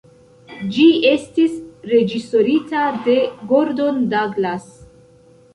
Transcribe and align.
Ĝi 0.77 0.85
estis 1.09 1.59
reĝisorita 1.91 2.87
de 3.09 3.19
Gordon 3.53 4.03
Douglas. 4.15 4.69